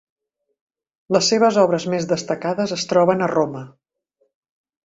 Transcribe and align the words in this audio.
Les 1.15 1.29
seves 1.33 1.59
obres 1.65 1.87
més 1.95 2.09
destacades 2.13 2.75
es 2.79 2.89
troben 2.95 3.25
a 3.27 3.29
Roma. 3.37 3.63